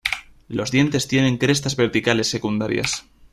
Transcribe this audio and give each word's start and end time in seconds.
Los 0.47 0.71
dientes 0.71 1.07
tienen 1.07 1.37
crestas 1.37 1.75
verticales 1.75 2.27
secundarias. 2.27 3.05